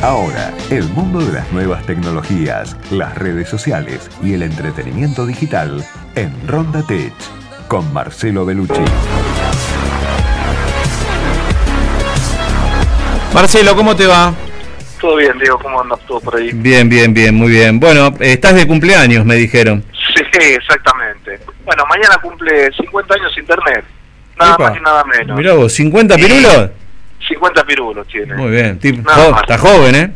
Ahora, 0.00 0.54
el 0.70 0.84
mundo 0.90 1.18
de 1.18 1.32
las 1.32 1.50
nuevas 1.50 1.84
tecnologías, 1.84 2.76
las 2.92 3.18
redes 3.18 3.48
sociales 3.48 4.08
y 4.22 4.32
el 4.32 4.44
entretenimiento 4.44 5.26
digital 5.26 5.84
en 6.14 6.46
Ronda 6.46 6.86
Tech 6.86 7.12
con 7.66 7.92
Marcelo 7.92 8.46
Bellucci. 8.46 8.80
Marcelo, 13.34 13.74
¿cómo 13.74 13.96
te 13.96 14.06
va? 14.06 14.32
Todo 15.00 15.16
bien, 15.16 15.36
Diego, 15.36 15.58
¿cómo 15.58 15.80
andas 15.80 15.98
todo 16.06 16.20
por 16.20 16.36
ahí? 16.36 16.52
Bien, 16.52 16.88
bien, 16.88 17.12
bien, 17.12 17.34
muy 17.34 17.50
bien. 17.50 17.80
Bueno, 17.80 18.14
estás 18.20 18.54
de 18.54 18.68
cumpleaños, 18.68 19.24
me 19.24 19.34
dijeron. 19.34 19.84
Sí, 20.14 20.22
exactamente. 20.44 21.40
Bueno, 21.64 21.82
mañana 21.90 22.18
cumple 22.22 22.70
50 22.70 23.14
años 23.14 23.36
Internet. 23.36 23.84
Nada 24.38 24.54
Epa. 24.54 24.70
más 24.70 24.78
y 24.78 24.80
nada 24.80 25.04
menos. 25.06 25.36
Mirá 25.36 25.54
vos, 25.54 25.76
¿50 25.76 26.14
pirulos? 26.14 26.70
50 27.28 27.64
pirulos 27.64 28.06
tiene. 28.08 28.34
Muy 28.34 28.50
bien, 28.50 28.78
jo- 29.04 29.40
está 29.40 29.58
joven, 29.58 29.94
¿eh? 29.94 30.12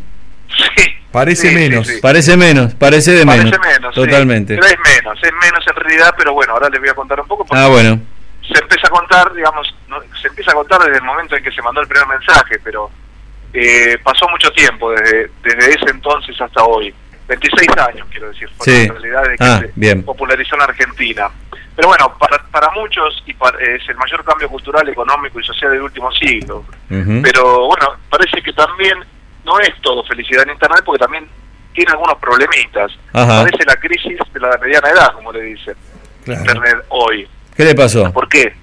Sí. 0.48 0.84
Parece 1.10 1.42
Sí, 1.42 1.48
sí, 1.48 1.54
menos. 1.54 1.86
sí. 1.86 2.00
Parece 2.00 2.36
menos, 2.36 2.74
parece 2.74 3.12
de 3.12 3.26
Parece 3.26 3.44
menos. 3.44 3.60
menos. 3.60 3.94
sí. 3.94 4.00
Totalmente. 4.00 4.54
Pero 4.56 4.66
es 4.66 4.78
menos, 4.78 5.18
es 5.22 5.32
menos 5.42 5.64
en 5.66 5.74
realidad, 5.76 6.14
pero 6.16 6.32
bueno, 6.32 6.54
ahora 6.54 6.68
les 6.70 6.80
voy 6.80 6.88
a 6.88 6.94
contar 6.94 7.20
un 7.20 7.28
poco. 7.28 7.44
porque 7.44 7.62
Ah, 7.62 7.68
bueno. 7.68 8.00
Se 8.42 8.58
empieza 8.60 8.86
a 8.86 8.90
contar, 8.90 9.32
digamos, 9.34 9.74
no- 9.88 10.00
se 10.20 10.28
empieza 10.28 10.50
a 10.50 10.54
contar 10.54 10.80
desde 10.80 10.96
el 10.98 11.04
momento 11.04 11.36
en 11.36 11.44
que 11.44 11.52
se 11.52 11.62
mandó 11.62 11.80
el 11.80 11.86
primer 11.86 12.06
mensaje, 12.08 12.58
pero 12.64 12.90
eh, 13.54 13.98
pasó 14.02 14.26
mucho 14.30 14.50
tiempo, 14.52 14.90
desde, 14.92 15.30
desde 15.42 15.70
ese 15.74 15.90
entonces 15.90 16.38
hasta 16.40 16.62
hoy. 16.64 16.92
26 17.28 17.68
años, 17.76 18.06
quiero 18.10 18.28
decir, 18.28 18.48
fue 18.56 18.66
Sí. 18.66 18.82
en 18.84 18.88
realidad 18.92 19.22
desde 19.22 19.36
que 19.38 19.44
Ah, 19.44 19.58
se 19.60 19.70
bien. 19.76 20.02
popularizó 20.02 20.56
en 20.56 20.62
Argentina. 20.62 21.28
Pero 21.74 21.88
bueno, 21.88 22.14
para, 22.18 22.38
para 22.50 22.70
muchos 22.72 23.22
y 23.26 23.32
para- 23.34 23.58
es 23.58 23.88
el 23.88 23.96
mayor 23.96 24.22
cambio 24.24 24.48
cultural, 24.48 24.88
económico 24.88 25.40
y 25.40 25.44
social 25.44 25.70
del 25.72 25.82
último 25.82 26.10
siglo. 26.12 26.64
Pero 26.88 27.66
bueno, 27.66 27.96
parece 28.10 28.42
que 28.42 28.52
también 28.52 28.98
no 29.44 29.58
es 29.60 29.70
todo 29.80 30.04
felicidad 30.04 30.42
en 30.44 30.50
Internet 30.52 30.82
porque 30.84 30.98
también 31.02 31.26
tiene 31.72 31.90
algunos 31.92 32.18
problemitas. 32.18 32.92
Ajá. 33.14 33.42
Parece 33.42 33.64
la 33.64 33.76
crisis 33.76 34.18
de 34.32 34.40
la 34.40 34.58
mediana 34.58 34.88
edad, 34.90 35.12
como 35.14 35.32
le 35.32 35.40
dicen, 35.42 35.74
Claro. 36.24 36.40
Internet 36.40 36.84
hoy. 36.90 37.28
¿Qué 37.56 37.64
le 37.64 37.74
pasó? 37.74 38.12
¿Por 38.12 38.28
qué? 38.28 38.54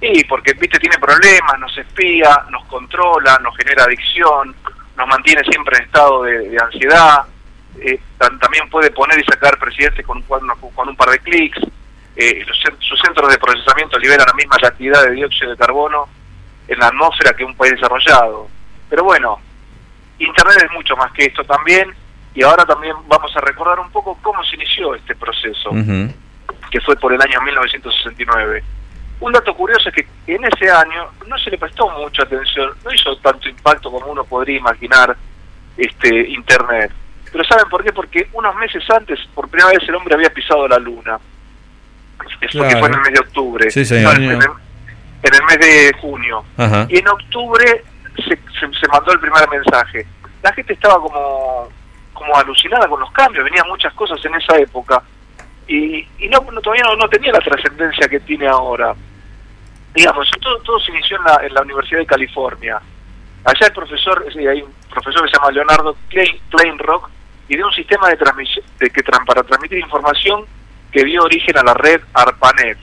Y 0.00 0.24
porque, 0.24 0.52
viste, 0.54 0.78
tiene 0.78 0.98
problemas, 0.98 1.58
nos 1.58 1.76
espía, 1.78 2.44
nos 2.50 2.64
controla, 2.66 3.38
nos 3.42 3.56
genera 3.56 3.84
adicción, 3.84 4.54
nos 4.96 5.06
mantiene 5.08 5.42
siempre 5.44 5.78
en 5.78 5.84
estado 5.84 6.24
de, 6.24 6.50
de 6.50 6.58
ansiedad, 6.62 7.22
eh, 7.80 7.98
tam- 8.18 8.38
también 8.40 8.68
puede 8.68 8.90
poner 8.90 9.18
y 9.18 9.24
sacar 9.24 9.56
presidentes 9.58 10.04
con, 10.04 10.18
un- 10.18 10.72
con 10.74 10.88
un 10.88 10.96
par 10.96 11.08
de 11.10 11.18
clics, 11.20 11.58
eh, 12.16 12.44
sus 12.80 12.98
centros 13.00 13.30
de 13.30 13.38
procesamiento 13.38 13.98
liberan 13.98 14.26
la 14.26 14.34
misma 14.34 14.56
cantidad 14.56 15.04
de 15.04 15.12
dióxido 15.12 15.50
de 15.50 15.56
carbono 15.56 16.08
en 16.66 16.78
la 16.78 16.88
atmósfera 16.88 17.34
que 17.34 17.44
un 17.44 17.54
país 17.54 17.72
desarrollado. 17.72 18.48
Pero 18.88 19.04
bueno, 19.04 19.38
Internet 20.18 20.64
es 20.64 20.72
mucho 20.72 20.96
más 20.96 21.12
que 21.12 21.26
esto 21.26 21.44
también, 21.44 21.92
y 22.34 22.42
ahora 22.42 22.64
también 22.64 22.94
vamos 23.06 23.34
a 23.36 23.40
recordar 23.40 23.80
un 23.80 23.90
poco 23.90 24.18
cómo 24.22 24.42
se 24.44 24.56
inició 24.56 24.94
este 24.94 25.14
proceso 25.14 25.70
que 26.70 26.80
fue 26.80 26.96
por 26.96 27.12
el 27.12 27.20
año 27.20 27.40
1969. 27.42 28.62
Un 29.20 29.32
dato 29.32 29.54
curioso 29.54 29.88
es 29.88 29.94
que 29.94 30.06
en 30.26 30.44
ese 30.44 30.70
año 30.70 31.10
no 31.26 31.38
se 31.38 31.50
le 31.50 31.58
prestó 31.58 31.88
mucha 31.90 32.24
atención, 32.24 32.70
no 32.84 32.92
hizo 32.92 33.16
tanto 33.18 33.48
impacto 33.48 33.90
como 33.90 34.06
uno 34.06 34.24
podría 34.24 34.58
imaginar 34.58 35.16
este 35.76 36.28
Internet. 36.30 36.92
Pero 37.32 37.44
¿saben 37.44 37.68
por 37.68 37.82
qué? 37.82 37.92
Porque 37.92 38.28
unos 38.32 38.54
meses 38.56 38.82
antes, 38.90 39.18
por 39.34 39.48
primera 39.48 39.70
vez, 39.70 39.88
el 39.88 39.94
hombre 39.94 40.14
había 40.14 40.30
pisado 40.30 40.68
la 40.68 40.78
luna. 40.78 41.18
Eso 42.40 42.62
que 42.62 42.68
Claro. 42.68 42.78
fue 42.80 42.88
en 42.88 42.94
el 42.94 43.00
mes 43.00 43.12
de 43.12 43.20
octubre. 43.20 43.70
Sí, 43.70 43.84
señor. 43.84 44.18
No, 44.20 44.24
en, 44.32 44.42
el, 44.42 44.48
en 45.22 45.34
el 45.34 45.42
mes 45.44 45.58
de 45.58 45.92
junio. 46.00 46.44
Ajá. 46.56 46.86
Y 46.88 46.98
en 46.98 47.08
octubre 47.08 47.84
se, 48.16 48.36
se, 48.36 48.78
se 48.80 48.88
mandó 48.92 49.12
el 49.12 49.20
primer 49.20 49.48
mensaje. 49.48 50.06
La 50.42 50.52
gente 50.52 50.72
estaba 50.74 50.94
como, 51.00 51.68
como 52.12 52.36
alucinada 52.36 52.86
con 52.88 53.00
los 53.00 53.10
cambios, 53.12 53.44
venían 53.44 53.66
muchas 53.68 53.92
cosas 53.94 54.22
en 54.24 54.34
esa 54.36 54.56
época 54.58 55.02
y, 55.66 56.06
y 56.18 56.28
no, 56.28 56.40
no- 56.52 56.60
todavía 56.60 56.84
no, 56.84 56.96
no 56.96 57.08
tenía 57.08 57.32
la 57.32 57.40
trascendencia 57.40 58.08
que 58.08 58.20
tiene 58.20 58.46
ahora. 58.46 58.94
Digamos, 59.94 60.30
todo, 60.40 60.58
todo 60.58 60.78
se 60.80 60.92
inició 60.92 61.16
en 61.18 61.24
la, 61.24 61.40
en 61.46 61.54
la 61.54 61.62
Universidad 61.62 62.00
de 62.00 62.06
California. 62.06 62.78
Allá 63.44 63.66
el 63.66 63.72
profesor, 63.72 64.26
sí, 64.32 64.46
hay 64.46 64.60
un 64.62 64.72
profesor 64.90 65.22
que 65.24 65.30
se 65.30 65.36
llama 65.36 65.50
Leonardo 65.52 65.96
Klein, 66.08 66.38
Kleinrock, 66.50 67.08
y 67.48 67.56
de 67.56 67.64
un 67.64 67.72
sistema 67.72 68.08
de 68.08 68.16
transmisión 68.16 68.64
de 68.78 68.90
que 68.90 69.02
para 69.02 69.42
transmitir 69.44 69.78
información 69.78 70.44
que 70.96 71.04
dio 71.04 71.22
origen 71.24 71.58
a 71.58 71.62
la 71.62 71.74
red 71.74 72.00
ARPANET. 72.14 72.78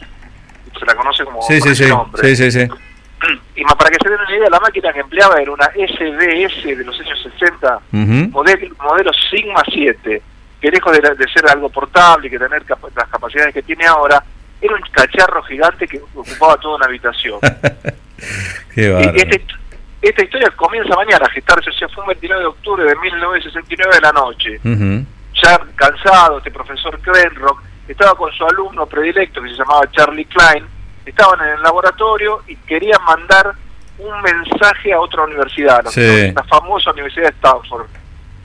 Se 0.80 0.86
la 0.86 0.94
conoce 0.96 1.24
como 1.26 1.42
Sí, 1.42 1.60
nombre. 1.88 2.36
Sí, 2.36 2.52
sí, 2.52 2.52
sí. 2.52 2.68
Y 3.56 3.64
más 3.64 3.74
para 3.76 3.90
que 3.90 3.98
se 4.04 4.10
den 4.10 4.20
una 4.20 4.36
idea, 4.38 4.50
la 4.52 4.60
máquina 4.60 4.92
que 4.94 5.00
empleaba 5.00 5.42
era 5.42 5.50
una 5.52 5.66
SDS 5.68 6.64
de 6.78 6.84
los 6.84 7.00
años 7.00 7.28
60, 7.40 7.76
Ujú. 7.94 8.30
modelo, 8.32 8.76
modelo 8.84 9.12
Sigma 9.32 9.64
7, 9.72 10.22
que 10.62 10.70
lejos 10.72 10.92
de, 10.92 11.02
la- 11.02 11.14
de 11.16 11.28
ser 11.30 11.48
algo 11.50 11.70
portable 11.70 12.28
y 12.28 12.30
que 12.30 12.38
tener 12.38 12.64
capa- 12.66 12.90
las 12.96 13.08
capacidades 13.08 13.54
que 13.54 13.64
tiene 13.64 13.86
ahora, 13.88 14.22
era 14.62 14.76
un 14.76 14.82
cacharro 14.92 15.42
gigante 15.44 15.88
que 15.88 16.00
ocupaba 16.14 16.58
toda 16.58 16.76
una 16.76 16.86
habitación. 16.86 17.40
Qué 18.76 18.82
Y 18.86 18.90
bárbaro. 18.90 19.18
esta, 19.18 19.36
hist- 19.38 19.58
esta 20.02 20.24
historia 20.24 20.50
comienza 20.52 20.96
mañana 20.96 21.26
a 21.26 21.30
gestarse, 21.30 21.70
o 21.70 21.74
sea, 21.74 21.88
fue 21.90 22.04
un 22.04 22.10
29 22.10 22.42
de 22.42 22.48
octubre 22.48 22.84
de 22.84 22.96
1969 22.96 23.96
de 23.96 24.02
la 24.02 24.12
noche. 24.12 24.60
Ujú. 24.64 25.06
Ya 25.42 25.60
cansado, 25.76 26.38
este 26.40 26.52
profesor 26.52 27.00
Krenrock 27.00 27.62
estaba 27.88 28.16
con 28.16 28.32
su 28.34 28.46
alumno 28.46 28.86
predilecto 28.86 29.42
que 29.42 29.50
se 29.50 29.56
llamaba 29.56 29.90
Charlie 29.92 30.26
Klein, 30.26 30.66
estaban 31.06 31.42
en 31.42 31.56
el 31.56 31.62
laboratorio 31.62 32.42
y 32.48 32.56
querían 32.58 33.04
mandar 33.04 33.54
un 34.00 34.22
mensaje 34.22 34.94
a 34.94 35.00
otra 35.00 35.24
universidad, 35.24 35.84
la, 35.84 35.92
Sí. 35.92 36.32
la 36.32 36.44
famosa 36.44 36.92
Universidad 36.92 37.26
de 37.30 37.36
Stanford, 37.36 37.86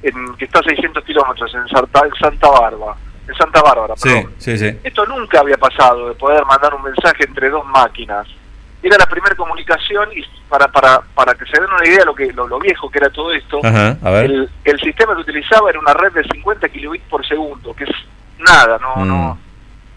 en, 0.03 0.34
que 0.37 0.44
está 0.44 0.59
a 0.60 0.62
600 0.62 1.04
kilómetros 1.04 1.53
en 1.54 1.66
Santa, 1.69 2.03
en 2.04 2.15
Santa 2.15 2.48
Bárbara. 2.50 2.94
En 3.27 3.34
Santa 3.34 3.60
Bárbara, 3.62 3.94
Sí. 3.97 4.27
Esto 4.84 5.06
nunca 5.06 5.41
había 5.41 5.56
pasado, 5.56 6.09
de 6.09 6.15
poder 6.15 6.44
mandar 6.47 6.75
un 6.75 6.82
mensaje 6.82 7.25
entre 7.25 7.50
dos 7.50 7.65
máquinas. 7.66 8.27
Era 8.82 8.97
la 8.97 9.06
primera 9.06 9.34
comunicación 9.34 10.09
y 10.16 10.22
para, 10.48 10.69
para, 10.69 11.00
para 11.15 11.34
que 11.34 11.44
se 11.47 11.60
den 11.60 11.69
una 11.71 11.84
idea 11.87 11.98
de 12.00 12.04
lo, 12.04 12.15
que, 12.15 12.32
lo, 12.32 12.47
lo 12.47 12.59
viejo 12.60 12.88
que 12.91 12.98
era 12.98 13.10
todo 13.10 13.32
esto, 13.32 13.59
Ajá, 13.62 13.97
el, 14.22 14.48
el 14.65 14.81
sistema 14.81 15.15
que 15.15 15.22
utilizaba 15.22 15.69
era 15.71 15.81
una 15.81 15.93
red 15.94 16.12
de 16.12 16.22
50 16.25 16.69
kilobits 16.69 17.04
por 17.09 17.27
segundo, 17.27 17.75
que 17.75 17.84
es 17.84 17.91
nada, 18.38 18.78
no, 18.78 18.97
Mm. 19.04 19.09
no. 19.09 19.38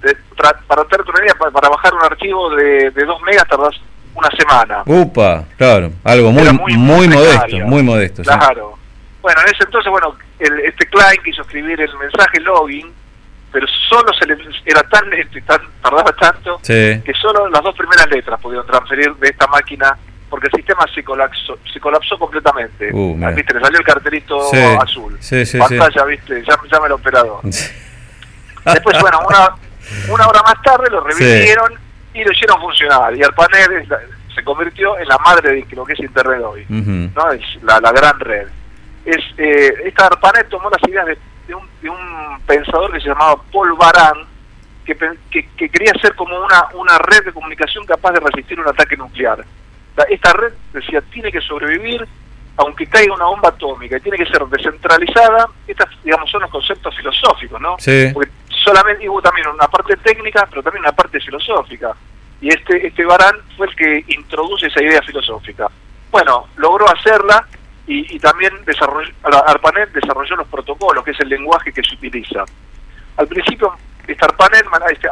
de- 0.01 0.17
tra- 0.35 0.57
para 0.65 0.81
una 0.81 1.21
idea, 1.23 1.35
para, 1.37 1.51
para 1.51 1.69
bajar 1.69 1.93
un 1.93 2.03
archivo 2.03 2.49
de, 2.55 2.89
de 2.91 3.05
2 3.05 3.21
megas 3.21 3.47
tardás 3.47 3.75
una 4.15 4.29
semana. 4.31 4.81
Upa, 4.85 5.43
claro. 5.57 5.91
Algo 6.03 6.31
muy, 6.31 6.49
muy, 6.53 6.75
muy 6.77 7.07
modesto, 7.07 7.57
muy 7.59 7.83
modesto. 7.83 8.23
sí. 8.23 8.29
Claro. 8.29 8.77
Bueno, 9.21 9.39
en 9.41 9.53
ese 9.53 9.63
entonces, 9.63 9.91
bueno, 9.91 10.15
el, 10.39 10.59
este 10.61 10.87
Klein 10.87 11.21
quiso 11.23 11.43
escribir 11.43 11.79
el 11.79 11.95
mensaje 11.99 12.39
login, 12.39 12.91
pero 13.51 13.67
solo 13.87 14.11
se 14.13 14.25
le 14.25 14.35
era 14.65 14.81
tan 14.83 15.07
lento 15.11 15.37
y 15.37 15.41
tan, 15.43 15.59
tardaba 15.83 16.11
tanto 16.13 16.57
Sí. 16.63 16.99
que 17.05 17.13
solo 17.21 17.47
las 17.49 17.61
dos 17.61 17.75
primeras 17.75 18.09
letras 18.09 18.39
pudieron 18.41 18.65
transferir 18.65 19.13
de 19.17 19.27
esta 19.29 19.45
máquina 19.47 19.95
porque 20.31 20.47
el 20.47 20.53
sistema 20.53 20.85
se 20.95 21.03
colapsó, 21.03 21.59
se 21.71 21.79
colapsó 21.79 22.17
completamente. 22.17 22.89
Uh. 22.91 23.15
¿Viste? 23.35 23.53
Le 23.53 23.59
salió 23.59 23.77
el 23.79 23.85
cartelito 23.85 24.39
Sí, 24.49 24.57
azul. 24.81 25.19
Pantalla, 25.59 26.05
¿viste? 26.05 26.43
Ya, 26.47 26.57
llama 26.71 26.85
el 26.87 26.93
operador. 26.93 27.41
Después, 28.65 28.99
bueno, 29.01 29.19
una, 29.27 29.55
una 30.13 30.27
hora 30.27 30.41
más 30.43 30.61
tarde 30.61 30.89
lo 30.89 31.01
revivieron 31.01 31.73
y 32.13 32.23
lo 32.23 32.31
hicieron 32.31 32.59
funcionar. 32.61 33.15
Y 33.15 33.23
ARPANET 33.23 33.71
es 33.71 33.87
la- 33.89 33.99
se 34.35 34.43
convirtió 34.43 34.97
en 34.97 35.07
la 35.07 35.17
madre 35.17 35.51
de 35.51 35.75
lo 35.75 35.83
que 35.85 35.93
es 35.93 35.99
Internet 35.99 36.41
hoy. 36.43 36.65
¿no? 37.15 37.31
Es 37.31 37.41
la, 37.63 37.79
la 37.79 37.91
gran 37.91 38.19
red. 38.19 38.47
Es, 39.05 39.17
eh, 39.37 39.73
esta 39.85 40.05
ARPANET 40.07 40.47
tomó 40.49 40.69
las 40.69 40.81
ideas 40.89 41.05
de, 41.05 41.17
de 41.47 41.55
un, 41.55 41.67
de 41.81 41.89
un 41.89 42.39
pensador 42.45 42.91
que 42.93 43.01
se 43.01 43.07
llamaba 43.09 43.41
Paul 43.51 43.73
Baran, 43.73 44.25
que, 44.85 44.95
que 45.57 45.69
quería 45.69 45.93
ser 46.01 46.15
como 46.15 46.37
una, 46.37 46.65
una 46.73 46.97
red 46.99 47.23
de 47.25 47.31
comunicación 47.33 47.85
capaz 47.85 48.11
de 48.11 48.19
resistir 48.19 48.59
un 48.59 48.67
ataque 48.67 48.95
nuclear. 48.97 49.43
La- 49.97 50.03
esta 50.05 50.31
red, 50.33 50.53
decía, 50.73 51.01
tiene 51.11 51.31
que 51.31 51.41
sobrevivir 51.41 52.07
aunque 52.57 52.85
caiga 52.85 53.13
una 53.15 53.25
bomba 53.25 53.49
atómica, 53.49 53.97
y 53.97 54.01
tiene 54.01 54.17
que 54.17 54.25
ser 54.25 54.45
descentralizada. 54.45 55.47
Estos, 55.67 55.87
digamos, 56.03 56.29
son 56.29 56.41
los 56.41 56.51
conceptos 56.51 56.95
filosóficos, 56.95 57.59
¿no? 57.59 57.75
Sí. 57.79 58.09
Porque 58.13 58.29
solamente 58.63 59.07
hubo 59.09 59.21
también 59.21 59.47
una 59.47 59.67
parte 59.67 59.95
técnica, 59.97 60.45
pero 60.49 60.61
también 60.63 60.83
una 60.83 60.91
parte 60.93 61.19
filosófica. 61.19 61.93
Y 62.41 62.49
este, 62.49 62.87
este 62.87 63.05
Barán 63.05 63.35
fue 63.55 63.67
el 63.67 63.75
que 63.75 64.03
introduce 64.07 64.67
esa 64.67 64.81
idea 64.81 65.01
filosófica. 65.03 65.67
Bueno, 66.09 66.47
logró 66.57 66.85
hacerla 66.89 67.45
y, 67.87 68.15
y 68.15 68.19
también 68.19 68.53
desarrolló, 68.65 69.11
ARPANET 69.23 69.91
desarrolló 69.91 70.35
los 70.37 70.47
protocolos, 70.47 71.03
que 71.03 71.11
es 71.11 71.19
el 71.19 71.29
lenguaje 71.29 71.71
que 71.71 71.83
se 71.83 71.95
utiliza. 71.95 72.43
Al 73.17 73.27
principio, 73.27 73.73
esta 74.07 74.25
ARPANET, 74.25 74.65
este 74.91 75.07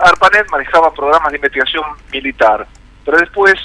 manejaba 0.51 0.91
programas 0.93 1.31
de 1.31 1.37
investigación 1.37 1.83
militar, 2.11 2.65
pero 3.05 3.17
después 3.17 3.55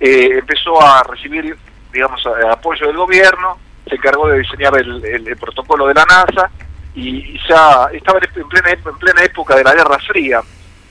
eh, 0.00 0.38
empezó 0.38 0.80
a 0.80 1.02
recibir, 1.02 1.56
digamos, 1.92 2.22
apoyo 2.50 2.86
del 2.86 2.96
gobierno, 2.96 3.58
se 3.88 3.96
encargó 3.96 4.28
de 4.28 4.38
diseñar 4.38 4.76
el- 4.78 5.04
el 5.04 5.36
protocolo 5.36 5.86
de 5.88 5.94
la 5.94 6.04
NASA 6.04 6.50
y, 6.98 7.38
ya 7.48 7.88
estaba 7.92 8.18
en 8.18 8.40
en 8.40 8.48
plena, 8.48 8.70
en 8.70 8.98
plena 8.98 9.22
época 9.22 9.54
de 9.54 9.64
la 9.64 9.74
Guerra 9.74 9.98
Fría. 10.00 10.40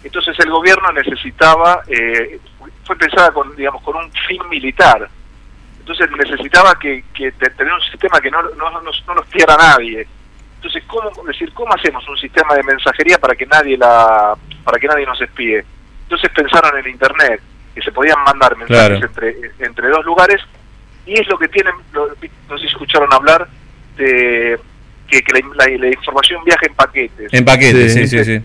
Entonces 0.04 0.40
el 0.40 0.50
gobierno 0.50 0.92
necesitaba, 0.94 1.84
eh, 1.88 2.40
fue 2.86 2.96
pensada 2.96 3.32
con, 3.32 3.56
digamos, 3.56 3.82
con 3.84 3.96
un 3.98 4.12
fin 4.28 4.42
militar. 4.50 5.10
Entonces 5.80 6.10
necesitaba 6.12 6.78
que, 6.80 7.04
que 7.14 7.32
tener 7.32 7.74
un 7.74 7.82
sistema 7.82 8.20
que 8.22 8.32
no, 8.32 8.42
no, 8.42 8.70
no, 8.70 8.82
no 8.82 9.14
los 9.14 9.28
pierda 9.28 9.58
nadie. 9.58 10.08
Entonces, 10.56 10.84
¿cómo 10.88 11.12
decir 11.26 11.54
cómo 11.54 11.74
hacemos 11.74 12.08
un 12.08 12.18
sistema 12.18 12.56
de 12.56 12.64
mensajería 12.64 13.18
para 13.20 13.36
que 13.36 13.46
nadie 13.46 13.78
la 13.78 14.34
para 14.64 14.80
que 14.80 14.88
nadie 14.88 15.06
nos 15.06 15.22
espíe? 15.22 15.64
Entonces 16.04 16.30
pensaron 16.32 16.78
en 16.80 16.90
internet 16.90 17.42
que 17.76 17.82
se 17.82 17.92
podían 17.92 18.22
mandar 18.26 18.56
mensajes 18.58 19.04
entre 19.04 19.52
entre 19.60 19.90
dos 19.90 20.04
lugares 20.04 20.42
y 21.06 21.20
es 21.20 21.28
lo 21.28 21.38
que 21.38 21.48
tienen 21.48 21.74
no 21.94 22.58
sé 22.58 22.62
si 22.62 22.68
escucharon 22.68 23.14
hablar 23.14 23.48
de 23.98 24.60
que, 25.08 25.24
la, 25.56 25.90
información 25.90 26.44
viaja 26.44 26.66
en 26.66 26.76
paquetes. 26.76 27.34
En 27.34 27.46
paquetes, 27.46 27.94
sí, 27.94 28.08
sí, 28.08 28.24
sí. 28.24 28.42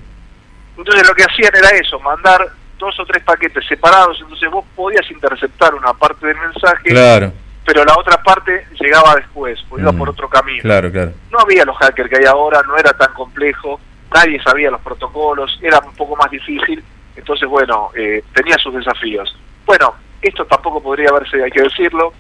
Entonces 0.77 1.07
lo 1.07 1.15
que 1.15 1.25
hacían 1.25 1.53
era 1.55 1.69
eso, 1.71 2.01
mandar 2.01 2.49
dos 2.79 2.99
o 2.99 3.07
tres 3.07 3.23
paquetes 3.23 3.65
separados, 3.67 4.19
entonces 4.21 4.51
vos 4.51 4.65
podías 4.75 5.09
interceptar 5.11 5.75
una 5.75 5.93
parte 5.93 6.27
del 6.27 6.37
mensaje, 6.37 6.89
claro. 6.89 7.33
pero 7.65 7.85
la 7.85 7.95
otra 7.97 8.21
parte 8.23 8.67
llegaba 8.81 9.15
después, 9.17 9.65
o 9.71 9.79
iba 9.79 9.93
mm. 9.93 9.99
por 9.99 10.11
otro 10.11 10.29
camino. 10.29 10.63
Claro, 10.63 10.91
claro. 10.91 11.13
No 11.31 11.39
había 11.41 11.65
los 11.65 11.77
hackers 11.77 12.11
que 12.11 12.17
hay 12.17 12.25
ahora, 12.25 12.63
no 12.67 12.77
era 12.77 12.93
tan 12.93 13.13
complejo, 13.13 13.81
nadie 14.13 14.43
sabía 14.43 14.71
los 14.71 14.81
protocolos, 14.81 15.59
era 15.63 15.79
un 15.79 15.95
poco 15.95 16.17
más 16.17 16.31
difícil, 16.31 16.83
entonces 17.15 17.49
bueno, 17.49 17.91
eh, 17.95 18.25
tenía 18.35 18.57
sus 18.59 18.75
desafíos. 18.75 19.37
Bueno, 19.65 19.95
esto 20.21 20.45
tampoco 20.47 20.83
podría 20.83 21.11
haberse, 21.11 21.43
hay 21.43 21.51
que 21.51 21.63
decirlo, 21.63 22.13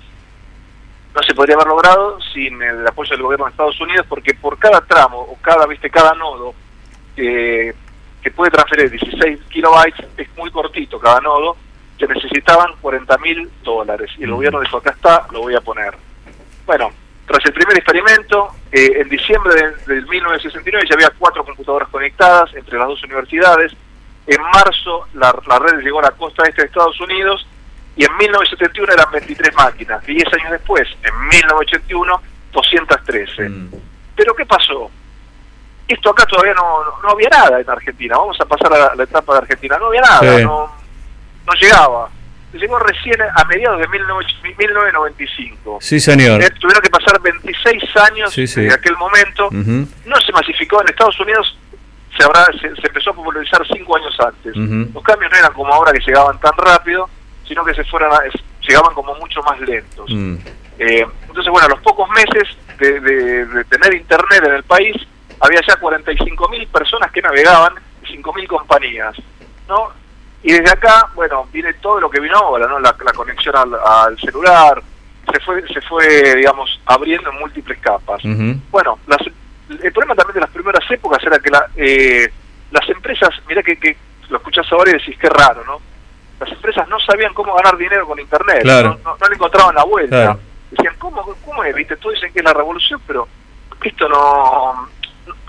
no 1.14 1.22
se 1.22 1.34
podría 1.34 1.56
haber 1.56 1.68
logrado 1.68 2.18
sin 2.32 2.60
el 2.62 2.86
apoyo 2.86 3.10
del 3.10 3.22
gobierno 3.22 3.44
de 3.44 3.50
Estados 3.50 3.80
Unidos 3.80 4.06
porque 4.08 4.34
por 4.34 4.58
cada 4.58 4.80
tramo 4.80 5.18
o 5.18 5.36
cada 5.40 5.66
viste 5.66 5.90
cada 5.90 6.14
nodo 6.14 6.54
eh, 7.16 7.74
que 8.22 8.30
puede 8.30 8.50
transferir 8.50 8.90
16 8.90 9.40
kilobytes 9.50 10.06
es 10.16 10.36
muy 10.36 10.50
cortito 10.50 10.98
cada 10.98 11.20
nodo 11.20 11.56
que 11.98 12.06
necesitaban 12.06 12.74
40 12.80 13.18
mil 13.18 13.50
dólares. 13.62 14.10
Y 14.18 14.24
el 14.24 14.32
gobierno 14.32 14.60
dijo 14.60 14.78
acá 14.78 14.90
está 14.90 15.26
lo 15.30 15.40
voy 15.40 15.54
a 15.54 15.60
poner 15.60 15.94
bueno 16.64 16.90
tras 17.26 17.44
el 17.44 17.52
primer 17.52 17.76
experimento 17.76 18.48
eh, 18.70 18.92
en 18.96 19.08
diciembre 19.08 19.54
del 19.86 20.06
1969 20.06 20.86
ya 20.88 20.94
había 20.94 21.12
cuatro 21.18 21.44
computadoras 21.44 21.88
conectadas 21.88 22.52
entre 22.54 22.78
las 22.78 22.88
dos 22.88 23.02
universidades. 23.04 23.72
En 24.26 24.40
marzo 24.40 25.08
la, 25.14 25.34
la 25.46 25.58
red 25.58 25.80
llegó 25.80 25.98
a 25.98 26.02
la 26.02 26.10
costa 26.12 26.44
este 26.48 26.62
de 26.62 26.68
Estados 26.68 27.00
Unidos 27.00 27.46
y 27.96 28.04
en 28.04 28.16
1971 28.16 28.92
eran 28.92 29.10
23 29.12 29.54
máquinas, 29.54 30.04
10 30.04 30.24
años 30.32 30.52
después, 30.52 30.88
en 31.02 31.28
1981, 31.28 32.22
213. 32.52 33.48
Mm. 33.48 33.70
Pero 34.16 34.34
¿qué 34.34 34.46
pasó? 34.46 34.90
Esto 35.86 36.10
acá 36.10 36.24
todavía 36.26 36.54
no, 36.54 36.84
no, 37.02 37.10
había 37.10 37.28
nada 37.28 37.60
en 37.60 37.68
Argentina, 37.68 38.16
vamos 38.16 38.40
a 38.40 38.46
pasar 38.46 38.72
a 38.72 38.94
la, 38.94 39.04
etapa 39.04 39.34
de 39.34 39.38
Argentina, 39.40 39.76
no 39.78 39.88
había 39.88 40.00
nada, 40.00 40.40
no, 40.40 40.72
no 41.46 41.52
llegaba. 41.60 42.08
Llegó 42.54 42.78
recién 42.78 43.16
a 43.22 43.44
mediados 43.44 43.80
de 43.80 43.88
1995. 43.88 45.78
Sí, 45.80 45.98
señor. 46.00 46.42
Eh, 46.42 46.50
tuvieron 46.60 46.82
que 46.82 46.90
pasar 46.90 47.18
26 47.20 47.82
años 47.96 48.36
desde 48.36 48.72
aquel 48.72 48.94
momento. 48.96 49.48
No 49.50 50.20
se 50.20 50.32
masificó 50.32 50.82
en 50.82 50.88
Estados 50.88 51.18
Unidos, 51.20 51.58
se, 52.16 52.22
habrá, 52.24 52.44
se, 52.60 52.66
empezó 52.68 53.10
a 53.10 53.14
popularizar 53.14 53.66
5 53.66 53.96
años 53.96 54.14
antes. 54.20 54.54
Los 54.54 55.02
cambios 55.02 55.32
no 55.32 55.38
eran 55.38 55.52
como 55.54 55.72
ahora 55.72 55.92
que 55.92 56.00
llegaban 56.00 56.38
tan 56.40 56.52
rápido 56.56 57.08
sino 57.52 57.64
que 57.66 57.75
se 57.75 57.84
fueran 57.84 58.10
llegaban 58.66 58.94
como 58.94 59.14
mucho 59.16 59.43
más 59.43 59.60
lentos. 59.60 60.08
Mm. 60.08 60.37
Eh, 60.78 61.06
entonces, 61.28 61.52
bueno, 61.52 61.66
a 61.66 61.69
los 61.69 61.81
pocos 61.81 62.08
meses 62.10 62.56
de, 62.78 63.64
tener 63.69 63.94
internet 63.94 64.43
en 64.43 64.54
el 64.54 64.62
país, 64.62 64.96
había 65.38 65.60
ya 65.60 65.78
45.000 65.78 66.66
personas 66.69 67.12
que 67.12 67.20
navegaban 67.20 67.75
y 68.02 68.16
5.000 68.16 68.46
compañías, 68.46 69.14
¿no? 69.69 69.90
Y 70.43 70.52
desde 70.52 70.70
acá, 70.70 71.10
bueno, 71.14 71.46
viene 71.52 71.75
todo 71.75 72.00
lo 72.00 72.08
que 72.08 72.20
vino 72.20 72.38
ahora, 72.38 72.66
¿no? 72.66 72.81
La, 72.81 72.94
conexión 72.94 73.55
al, 73.55 74.19
celular, 74.19 74.82
se 75.31 75.40
fue, 75.40 75.62
se 75.69 75.81
fue, 75.82 76.34
digamos, 76.37 76.81
abriendo 76.87 77.31
en 77.31 77.38
múltiples 77.38 77.78
capas. 77.81 78.22
Bueno, 78.70 78.98
el 79.69 79.93
problema 79.93 80.14
también 80.14 80.34
de 80.34 80.40
las 80.40 80.50
primeras 80.50 80.90
épocas 80.90 81.22
era 81.22 81.38
que 81.38 81.50
la, 81.50 81.66
eh, 81.76 82.32
las 82.70 82.88
empresas, 82.88 83.31
mira 83.46 83.62
que, 83.62 83.76
que 83.76 83.94
lo 84.31 84.38
escuchás 84.38 84.66
ahora 84.72 84.90
y 84.90 84.94
decís, 84.94 85.19
qué 85.20 85.28
raro, 85.28 85.62
¿no? 85.66 85.91
Las 86.42 86.52
empresas 86.52 86.88
no 86.88 86.98
sabían 86.98 87.32
cómo 87.34 87.54
ganar 87.54 87.76
dinero 87.76 88.06
con 88.06 88.18
Internet, 88.18 88.64
no, 88.64 88.82
no, 88.82 89.28
le 89.28 89.34
encontraban 89.34 89.74
la 89.74 89.84
vuelta. 89.84 90.36
Decían, 90.70 90.94
¿cómo, 90.98 91.22
¿cómo 91.44 91.62
es? 91.64 91.74
¿Viste? 91.74 91.96
Todos 91.96 92.14
dicen 92.14 92.32
que 92.32 92.40
es 92.40 92.44
la 92.44 92.54
revolución, 92.54 93.00
pero 93.06 93.28
esto 93.82 94.08
no... 94.08 94.88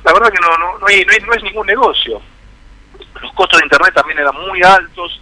La 0.03 0.13
verdad 0.13 0.29
que 0.29 0.39
no, 0.39 0.57
no, 0.57 0.79
no, 0.79 0.87
hay, 0.87 1.03
no, 1.25 1.33
es 1.33 1.43
ningún 1.43 1.65
negocio. 1.65 2.21
Los 3.21 3.31
costos 3.33 3.59
de 3.59 3.65
Internet 3.65 3.93
también 3.93 4.19
eran 4.19 4.35
muy 4.35 4.61
altos, 4.61 5.21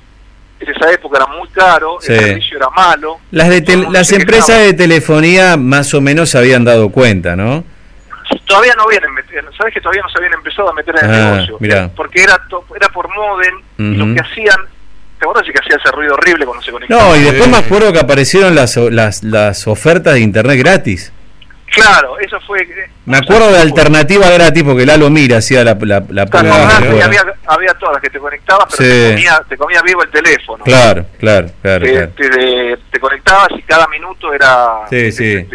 en 0.60 0.70
esa 0.70 0.92
época 0.92 1.20
era 1.20 1.28
muy 1.28 1.48
caro, 1.50 2.00
el 2.02 2.20
servicio 2.20 2.58
era 2.58 2.70
malo. 2.72 3.20
Las, 3.30 3.50
de 3.50 3.88
las 3.90 4.12
empresas 4.12 4.60
de 4.60 4.74
telefonía 4.74 5.56
más 5.56 5.94
o 5.94 6.02
menos 6.02 6.32
se 6.32 6.38
habían 6.38 6.66
dado 6.66 6.90
cuenta, 6.90 7.36
¿no? 7.36 7.64
Todavía 8.46 8.74
no 8.76 8.84
habían, 8.84 9.04
sabes 9.58 9.74
que 9.74 9.82
todavía 9.82 10.02
no 10.02 10.10
se 10.10 10.18
habían 10.18 10.34
empezado 10.34 10.70
a 10.70 10.74
meter 10.74 10.96
en 10.98 11.10
el 11.10 11.16
ah, 11.16 11.32
negocio, 11.32 11.58
porque 11.96 12.24
era 12.24 12.42
era 12.76 12.90
por 12.90 13.08
modem 13.16 13.62
y 13.78 13.96
lo 13.96 14.14
que 14.14 14.22
hacían 14.22 14.60
¿Te 15.22 15.26
acuerdas 15.26 15.54
que 15.54 15.60
hacía 15.60 15.78
ese 15.78 15.92
ruido 15.92 16.16
horrible 16.16 16.46
cuando 16.48 16.64
se 16.64 16.72
conectaba? 16.72 17.04
No, 17.04 17.16
y 17.16 17.22
después 17.22 17.48
me 17.48 17.58
acuerdo 17.58 17.94
que 17.94 18.00
aparecieron 18.00 18.56
las, 18.56 18.76
las, 18.76 19.22
las 19.22 19.68
ofertas 19.68 20.16
de 20.16 20.22
internet 20.22 20.58
gratis. 20.58 21.14
Claro, 21.68 22.18
eso 22.18 22.40
fue. 22.48 22.64
Eh, 22.64 22.90
me 23.06 23.18
acuerdo 23.18 23.52
de 23.52 23.60
alternativa 23.60 24.28
gratis 24.32 24.64
porque 24.64 24.84
Lalo 24.84 25.12
Mira 25.12 25.38
hacía 25.38 25.64
la, 25.64 25.78
la, 25.80 26.04
la 26.10 26.24
había, 26.24 27.24
había, 27.46 27.74
todas 27.76 27.94
las 27.94 28.02
que 28.02 28.10
te 28.10 28.18
conectabas, 28.18 28.74
pero 28.76 28.90
te, 28.90 29.10
comía, 29.12 29.46
te, 29.48 29.58
comía, 29.58 29.82
vivo 29.84 30.02
el 30.02 30.10
teléfono. 30.10 30.64
Claro, 30.64 31.06
claro, 31.20 31.52
claro. 31.62 31.86
Te, 31.86 32.78
te, 32.92 33.00
conectabas 33.00 33.50
y 33.60 33.62
cada 33.62 33.88
minuto 33.90 34.34
era. 34.34 34.88
Sí, 34.90 35.12
sí. 35.12 35.46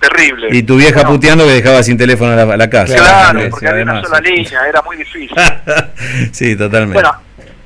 Terrible. 0.00 0.48
Y 0.50 0.62
tu 0.62 0.76
vieja 0.76 1.06
puteando 1.06 1.44
que 1.44 1.52
dejaba 1.52 1.82
sin 1.82 1.98
teléfono 1.98 2.32
a 2.32 2.56
la, 2.56 2.70
casa. 2.70 2.96
Claro, 2.96 3.40
porque 3.50 3.68
había 3.68 3.82
una 3.82 4.02
sola 4.02 4.20
línea, 4.20 4.66
era 4.66 4.80
muy 4.80 4.96
difícil. 4.96 5.36
sí, 6.32 6.56
totalmente. 6.56 6.94
Bueno, 6.94 7.14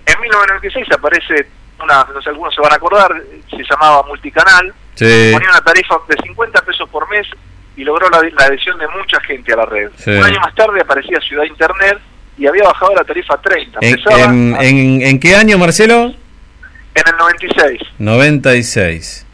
en 0.07 0.21
1996 0.21 0.87
aparece, 0.93 1.49
una, 1.83 2.07
no 2.15 2.23
sé, 2.23 2.31
algunos 2.31 2.55
se 2.55 2.61
van 2.61 2.73
a 2.73 2.77
acordar, 2.77 3.23
se 3.51 3.63
llamaba 3.69 4.03
Multicanal, 4.07 4.73
ponía 4.99 5.51
una 5.51 5.61
tarifa 5.61 5.97
de 6.09 6.17
50 6.23 6.63
pesos 6.63 6.89
por 6.89 7.09
mes 7.11 7.27
y 7.77 7.85
logró 7.85 8.09
la, 8.09 8.19
adhesión 8.45 8.79
de 8.79 8.89
mucha 8.89 9.21
gente 9.21 9.53
a 9.53 9.57
la 9.57 9.67
red. 9.67 9.91
Un 10.07 10.25
año 10.25 10.41
más 10.41 10.55
tarde 10.55 10.81
aparecía 10.81 11.21
Ciudad 11.21 11.45
Internet 11.45 11.99
y 12.39 12.47
había 12.47 12.65
bajado 12.65 12.95
la 12.95 13.05
tarifa 13.05 13.35
a 13.35 13.41
30. 13.41 13.79
¿En, 13.83 15.03
en, 15.03 15.21
qué 15.21 15.37
año, 15.37 15.59
Marcelo? 15.59 16.15
En 16.95 17.03
el 17.07 17.17
96. 17.19 17.81
96. 17.99 19.26